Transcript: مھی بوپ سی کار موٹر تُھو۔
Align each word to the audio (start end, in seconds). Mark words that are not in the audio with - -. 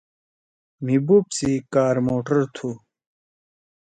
مھی 0.83 0.95
بوپ 1.05 1.25
سی 1.37 1.51
کار 1.73 1.95
موٹر 2.05 2.39
تُھو۔ 2.55 2.69